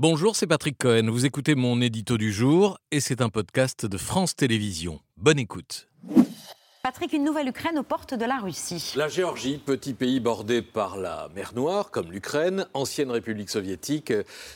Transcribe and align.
Bonjour, 0.00 0.36
c'est 0.36 0.46
Patrick 0.46 0.78
Cohen. 0.78 1.10
Vous 1.10 1.26
écoutez 1.26 1.56
mon 1.56 1.80
édito 1.80 2.18
du 2.18 2.32
jour 2.32 2.78
et 2.92 3.00
c'est 3.00 3.20
un 3.20 3.30
podcast 3.30 3.84
de 3.84 3.98
France 3.98 4.36
Télévisions. 4.36 5.00
Bonne 5.16 5.40
écoute. 5.40 5.88
Patrick, 6.84 7.12
une 7.12 7.24
nouvelle 7.24 7.48
Ukraine 7.48 7.80
aux 7.80 7.82
portes 7.82 8.14
de 8.14 8.24
la 8.24 8.38
Russie. 8.38 8.92
La 8.94 9.08
Géorgie, 9.08 9.58
petit 9.58 9.94
pays 9.94 10.20
bordé 10.20 10.62
par 10.62 10.96
la 10.96 11.28
mer 11.34 11.50
Noire, 11.56 11.90
comme 11.90 12.12
l'Ukraine, 12.12 12.66
ancienne 12.74 13.10
république 13.10 13.50
soviétique, 13.50 14.12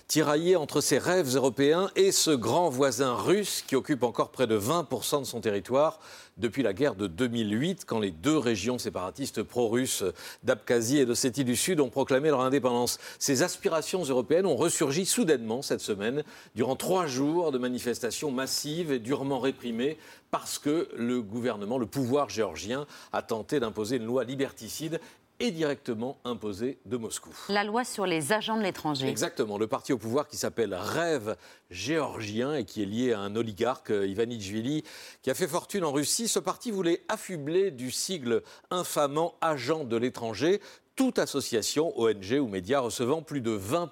tiraillée 0.06 0.54
entre 0.54 0.80
ses 0.80 0.98
rêves 0.98 1.34
européens 1.34 1.90
et 1.96 2.12
ce 2.12 2.30
grand 2.30 2.70
voisin 2.70 3.16
russe 3.16 3.64
qui 3.66 3.74
occupe 3.74 4.04
encore 4.04 4.30
près 4.30 4.46
de 4.46 4.56
20% 4.56 5.22
de 5.22 5.24
son 5.24 5.40
territoire 5.40 5.98
depuis 6.36 6.62
la 6.62 6.72
guerre 6.72 6.94
de 6.94 7.06
2008, 7.06 7.84
quand 7.86 8.00
les 8.00 8.10
deux 8.10 8.36
régions 8.36 8.78
séparatistes 8.78 9.42
pro-russes 9.42 10.04
d'Abkhazie 10.42 10.98
et 10.98 11.06
de 11.06 11.14
Sétie 11.14 11.44
du 11.44 11.56
Sud 11.56 11.80
ont 11.80 11.90
proclamé 11.90 12.28
leur 12.30 12.40
indépendance. 12.40 12.98
Ces 13.18 13.42
aspirations 13.42 14.02
européennes 14.02 14.46
ont 14.46 14.56
ressurgi 14.56 15.06
soudainement 15.06 15.62
cette 15.62 15.80
semaine, 15.80 16.22
durant 16.54 16.76
trois 16.76 17.06
jours 17.06 17.52
de 17.52 17.58
manifestations 17.58 18.30
massives 18.30 18.92
et 18.92 18.98
durement 18.98 19.40
réprimées, 19.40 19.98
parce 20.30 20.58
que 20.58 20.88
le 20.96 21.20
gouvernement, 21.20 21.78
le 21.78 21.86
pouvoir 21.86 22.30
géorgien, 22.30 22.86
a 23.12 23.22
tenté 23.22 23.60
d'imposer 23.60 23.96
une 23.96 24.06
loi 24.06 24.24
liberticide 24.24 25.00
et 25.40 25.50
directement 25.50 26.18
imposée 26.24 26.78
de 26.86 26.96
Moscou. 26.96 27.30
La 27.48 27.64
loi 27.64 27.84
sur 27.84 28.06
les 28.06 28.32
agents 28.32 28.56
de 28.56 28.62
l'étranger. 28.62 29.08
Exactement. 29.08 29.58
Le 29.58 29.66
parti 29.66 29.92
au 29.92 29.98
pouvoir 29.98 30.28
qui 30.28 30.36
s'appelle 30.36 30.74
Rêve 30.74 31.36
géorgien 31.70 32.54
et 32.54 32.64
qui 32.64 32.82
est 32.82 32.86
lié 32.86 33.12
à 33.12 33.20
un 33.20 33.34
oligarque, 33.34 33.90
Ivanishvili, 33.90 34.84
qui 35.22 35.30
a 35.30 35.34
fait 35.34 35.48
fortune 35.48 35.84
en 35.84 35.92
Russie. 35.92 36.28
Ce 36.28 36.38
parti 36.38 36.70
voulait 36.70 37.02
affubler 37.08 37.70
du 37.70 37.90
sigle 37.90 38.42
infamant 38.70 39.34
agent 39.40 39.84
de 39.84 39.96
l'étranger 39.96 40.60
toute 40.96 41.18
association, 41.18 41.98
ONG 41.98 42.38
ou 42.40 42.48
média 42.48 42.80
recevant 42.80 43.22
plus 43.22 43.40
de 43.40 43.50
20 43.50 43.90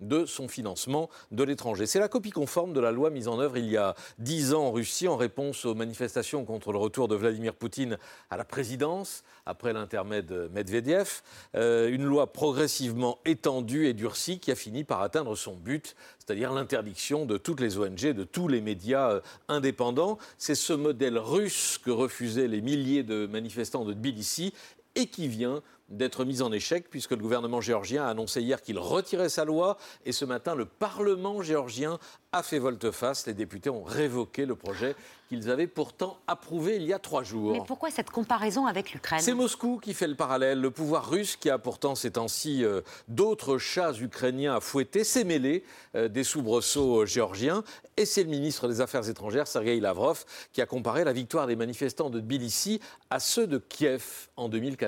de 0.00 0.26
son 0.26 0.48
financement 0.48 1.10
de 1.30 1.42
l'étranger. 1.42 1.86
C'est 1.86 1.98
la 1.98 2.08
copie 2.08 2.30
conforme 2.30 2.72
de 2.72 2.80
la 2.80 2.92
loi 2.92 3.10
mise 3.10 3.28
en 3.28 3.38
œuvre 3.40 3.56
il 3.56 3.68
y 3.68 3.76
a 3.76 3.94
dix 4.18 4.54
ans 4.54 4.66
en 4.66 4.72
Russie 4.72 5.08
en 5.08 5.16
réponse 5.16 5.64
aux 5.64 5.74
manifestations 5.74 6.44
contre 6.44 6.72
le 6.72 6.78
retour 6.78 7.08
de 7.08 7.16
Vladimir 7.16 7.54
Poutine 7.54 7.98
à 8.30 8.36
la 8.36 8.44
présidence 8.44 9.24
après 9.46 9.72
l'intermède 9.72 10.50
Medvedev. 10.52 11.22
Euh, 11.54 11.88
une 11.88 12.04
loi 12.04 12.32
progressivement 12.32 13.18
étendue 13.24 13.86
et 13.86 13.94
durcie 13.94 14.38
qui 14.38 14.50
a 14.50 14.54
fini 14.54 14.84
par 14.84 15.00
atteindre 15.00 15.34
son 15.36 15.54
but, 15.54 15.96
c'est-à-dire 16.18 16.52
l'interdiction 16.52 17.24
de 17.24 17.38
toutes 17.38 17.60
les 17.60 17.78
ONG, 17.78 18.12
de 18.12 18.24
tous 18.24 18.48
les 18.48 18.60
médias 18.60 19.12
euh, 19.12 19.20
indépendants. 19.48 20.18
C'est 20.36 20.54
ce 20.54 20.72
modèle 20.72 21.18
russe 21.18 21.78
que 21.82 21.90
refusaient 21.90 22.48
les 22.48 22.60
milliers 22.60 23.02
de 23.02 23.26
manifestants 23.26 23.84
de 23.84 23.94
Tbilissi 23.94 24.52
et 24.98 25.06
qui 25.06 25.28
vient 25.28 25.62
d'être 25.88 26.24
mise 26.24 26.42
en 26.42 26.52
échec 26.52 26.90
puisque 26.90 27.12
le 27.12 27.18
gouvernement 27.18 27.60
géorgien 27.60 28.04
a 28.04 28.08
annoncé 28.08 28.42
hier 28.42 28.60
qu'il 28.60 28.78
retirait 28.78 29.30
sa 29.30 29.44
loi 29.44 29.78
et 30.04 30.12
ce 30.12 30.24
matin 30.24 30.54
le 30.54 30.66
Parlement 30.66 31.40
géorgien 31.40 31.98
a 32.32 32.42
fait 32.42 32.58
volte-face. 32.58 33.26
Les 33.26 33.32
députés 33.32 33.70
ont 33.70 33.84
révoqué 33.84 34.44
le 34.44 34.54
projet 34.54 34.94
qu'ils 35.28 35.50
avaient 35.50 35.66
pourtant 35.66 36.18
approuvé 36.26 36.76
il 36.76 36.82
y 36.82 36.92
a 36.92 36.98
trois 36.98 37.22
jours. 37.22 37.52
Mais 37.52 37.62
pourquoi 37.66 37.90
cette 37.90 38.10
comparaison 38.10 38.66
avec 38.66 38.92
l'Ukraine? 38.92 39.20
C'est 39.20 39.34
Moscou 39.34 39.78
qui 39.82 39.94
fait 39.94 40.06
le 40.06 40.14
parallèle. 40.14 40.60
Le 40.60 40.70
pouvoir 40.70 41.08
russe, 41.08 41.36
qui 41.36 41.50
a 41.50 41.58
pourtant 41.58 41.94
ces 41.94 42.12
temps-ci 42.12 42.64
euh, 42.64 42.80
d'autres 43.08 43.58
chats 43.58 43.92
ukrainiens 44.00 44.56
à 44.56 44.60
fouetter, 44.60 45.04
s'est 45.04 45.24
mêlé 45.24 45.64
euh, 45.94 46.08
des 46.08 46.24
soubresauts 46.24 47.02
euh, 47.02 47.06
géorgiens. 47.06 47.62
Et 47.96 48.06
c'est 48.06 48.22
le 48.22 48.30
ministre 48.30 48.68
des 48.68 48.80
Affaires 48.80 49.08
étrangères, 49.08 49.46
Sergei 49.46 49.80
Lavrov, 49.80 50.24
qui 50.52 50.62
a 50.62 50.66
comparé 50.66 51.04
la 51.04 51.12
victoire 51.12 51.46
des 51.46 51.56
manifestants 51.56 52.10
de 52.10 52.20
Tbilissi 52.20 52.80
à 53.10 53.20
ceux 53.20 53.46
de 53.46 53.58
Kiev 53.58 54.28
en 54.36 54.48
2014. 54.48 54.87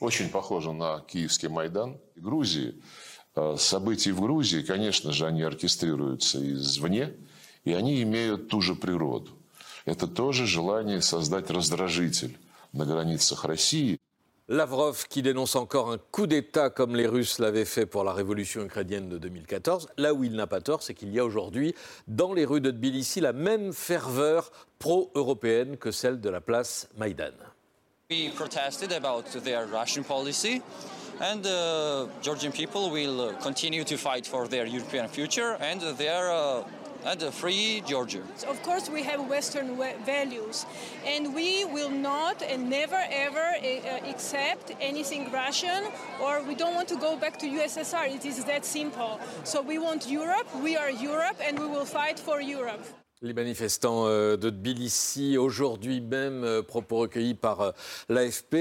Очень 0.00 0.30
похоже 0.30 0.72
на 0.72 1.00
Киевский 1.00 1.48
Майдан 1.48 1.98
Грузии. 2.16 2.74
События 3.56 4.12
в 4.12 4.20
Грузии, 4.20 4.62
конечно 4.62 5.12
же, 5.12 5.26
они 5.26 5.42
оркестрируются 5.42 6.38
извне, 6.52 7.14
и 7.64 7.72
они 7.72 8.02
имеют 8.02 8.48
ту 8.48 8.60
же 8.60 8.74
природу. 8.74 9.30
Это 9.84 10.06
тоже 10.06 10.46
желание 10.46 11.00
создать 11.02 11.50
раздражитель 11.50 12.36
на 12.72 12.84
границах 12.84 13.44
России. 13.44 13.98
Lavrov 14.50 15.06
qui 15.08 15.20
dénonce 15.20 15.56
encore 15.56 15.90
un 15.90 15.98
coup 16.10 16.26
d'État 16.26 16.70
comme 16.70 16.96
les 16.96 17.06
Russes 17.06 17.38
l'avaient 17.38 17.66
fait 17.66 17.84
pour 17.84 18.02
la 18.02 18.14
révolution 18.14 18.64
ukrainienne 18.64 19.10
de 19.10 19.18
2014. 19.18 19.88
Là 19.98 20.14
où 20.14 20.24
il 20.24 20.32
n'a 20.32 20.46
pas 20.46 20.62
tort, 20.62 20.82
c'est 20.82 20.94
qu'il 20.94 21.12
y 21.12 21.18
a 21.18 21.24
aujourd'hui 21.24 21.74
dans 22.06 22.32
les 22.32 22.46
rues 22.46 22.62
de 22.62 22.70
Tbilissi 22.70 23.20
la 23.20 23.34
même 23.34 23.74
ferveur 23.74 24.50
pro-européenne 24.78 25.76
que 25.76 25.90
celle 25.90 26.18
de 26.22 26.30
la 26.30 26.40
place 26.40 26.88
Maïdan. 26.96 27.34
We 28.10 28.30
protested 28.30 28.92
about 28.92 29.26
their 29.44 29.66
Russian 29.66 30.02
policy, 30.02 30.62
and 31.20 31.46
uh, 31.46 32.06
Georgian 32.22 32.52
people 32.52 32.88
will 32.90 33.34
continue 33.34 33.84
to 33.84 33.98
fight 33.98 34.26
for 34.26 34.48
their 34.48 34.64
European 34.64 35.08
future 35.08 35.58
and 35.60 35.82
their 35.98 36.32
uh, 36.32 36.64
and 37.04 37.22
free 37.34 37.82
Georgia. 37.86 38.22
Of 38.48 38.62
course, 38.62 38.88
we 38.88 39.02
have 39.02 39.28
Western 39.28 39.76
values, 40.06 40.64
and 41.04 41.34
we 41.34 41.66
will 41.66 41.90
not 41.90 42.40
and 42.40 42.70
never 42.70 43.04
ever 43.10 43.46
uh, 43.60 44.10
accept 44.10 44.72
anything 44.80 45.30
Russian, 45.30 45.84
or 46.18 46.42
we 46.44 46.54
don't 46.54 46.74
want 46.74 46.88
to 46.88 46.96
go 46.96 47.14
back 47.14 47.38
to 47.40 47.46
USSR. 47.46 48.08
It 48.08 48.24
is 48.24 48.42
that 48.46 48.64
simple. 48.64 49.20
So 49.44 49.60
we 49.60 49.76
want 49.76 50.08
Europe. 50.08 50.48
We 50.62 50.78
are 50.78 50.90
Europe, 50.90 51.36
and 51.42 51.58
we 51.58 51.66
will 51.66 51.84
fight 51.84 52.18
for 52.18 52.40
Europe. 52.40 52.86
Les 53.23 53.33
manifestants 53.33 54.05
euh, 54.07 54.35
de 54.35 54.49
Tbilissi, 54.49 55.37
aujourd'hui 55.37 56.01
même, 56.01 56.43
euh, 56.43 56.61
propos 56.61 56.97
recueillis 56.97 57.35
par 57.35 57.61
euh, 57.61 57.71
l'AFP, 58.09 58.55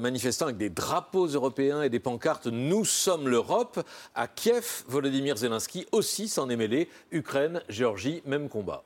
manifestant 0.00 0.44
avec 0.44 0.56
des 0.56 0.70
drapeaux 0.70 1.26
européens 1.26 1.82
et 1.82 1.90
des 1.90 1.98
pancartes 1.98 2.46
Nous 2.46 2.84
sommes 2.84 3.28
l'Europe. 3.28 3.84
À 4.14 4.28
Kiev, 4.28 4.84
Volodymyr 4.86 5.36
Zelensky 5.36 5.86
aussi 5.90 6.28
s'en 6.28 6.48
est 6.48 6.54
mêlé. 6.54 6.88
Ukraine, 7.10 7.60
Géorgie, 7.68 8.22
même 8.24 8.48
combat. 8.48 8.84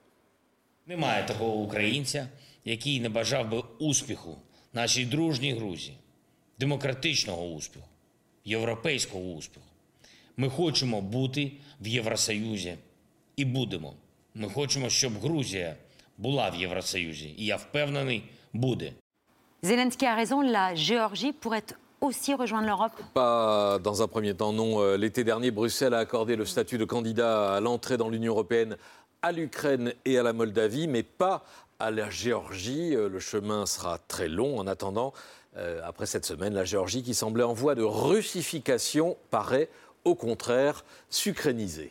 Немає 0.87 1.25
такого 1.27 1.57
українця, 1.57 2.29
який 2.65 3.01
не 3.01 3.09
бажав 3.09 3.51
би 3.51 3.63
успіху 3.79 4.39
нашій 4.73 5.07
дружній 5.07 5.55
Грузії, 5.55 5.97
демократичного 6.59 7.47
успіху, 7.47 7.87
європейського 8.45 9.25
успіху. 9.25 9.67
Ми 10.37 10.49
хочемо 10.49 11.01
бути 11.01 11.53
в 11.81 11.87
Євросоюзі 11.87 12.75
і 13.37 13.45
будемо. 13.45 13.95
Ми 14.35 14.49
хочемо, 14.49 14.89
щоб 14.89 15.21
Грузія 15.21 15.77
була 16.19 16.51
в 16.51 16.55
Євросоюзі, 16.55 17.35
і 17.39 17.45
я 17.45 17.57
впевнений, 17.57 18.25
буде. 18.53 18.93
Zelensky 19.63 20.05
a 20.05 20.15
raison, 20.15 20.41
la 20.41 20.75
Géorgie 20.77 21.33
pourrait 21.33 21.71
aussi 22.01 22.33
rejoindre 22.35 22.69
l'Europe 22.69 22.93
Pas 23.13 23.79
dans 23.81 24.03
un 24.03 24.07
premier 24.07 24.35
temps, 24.35 24.53
non. 24.53 24.81
Euh, 24.81 24.97
l'été 24.97 25.25
dernier, 25.25 25.51
Bruxelles 25.51 25.95
a 25.95 25.99
accordé 25.99 26.37
le 26.37 26.47
statut 26.47 26.79
de 26.79 26.85
candidat 26.85 27.55
à 27.57 27.61
l'entrée 27.61 27.97
dans 27.97 28.09
l'Union 28.09 28.33
européenne 28.33 28.77
à 29.23 29.33
l'Ukraine 29.33 29.93
et 30.05 30.17
à 30.17 30.23
la 30.23 30.33
Moldavie, 30.33 30.87
mais 30.87 31.03
pas 31.03 31.45
à 31.81 31.91
la 31.91 32.09
Géorgie. 32.09 32.95
Euh, 32.95 33.09
le 33.09 33.19
chemin 33.19 33.67
sera 33.67 33.99
très 33.99 34.29
long. 34.29 34.59
En 34.59 34.67
attendant, 34.69 35.13
euh, 35.57 35.81
après 35.85 36.07
cette 36.07 36.25
semaine, 36.25 36.55
la 36.55 36.65
Géorgie, 36.65 37.03
qui 37.03 37.15
semblait 37.15 37.43
en 37.43 37.53
voie 37.53 37.75
de 37.75 37.83
russification, 37.83 39.17
paraît 39.31 39.69
au 40.05 40.15
contraire 40.15 40.85
s'ukrainiser. 41.11 41.91